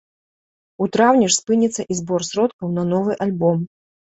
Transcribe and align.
У 0.85 0.87
траўні 0.95 1.27
ж 1.33 1.35
спыніцца 1.39 1.81
і 1.91 1.99
збор 1.99 2.27
сродкаў 2.31 2.75
на 2.79 2.83
новы 2.97 3.11
альбом. 3.29 3.57